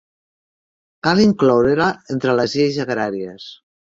[1.07, 3.49] Cal incloure-la entre les lleis agràries.